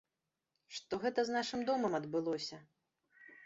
[0.77, 2.57] Што гэта з нашым домам адбылося?